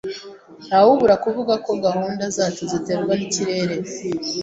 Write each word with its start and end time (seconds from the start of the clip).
Ntawabura 0.67 1.15
kuvuga 1.23 1.53
ko 1.65 1.71
gahunda 1.85 2.23
zacu 2.35 2.61
ziterwa 2.71 3.13
nikirere. 3.15 3.75